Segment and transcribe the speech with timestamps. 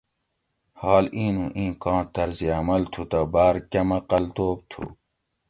[0.81, 4.83] حال اِیں نوُں ایں کاں طرزعمل تھوتہ بار کم عقل توب تھو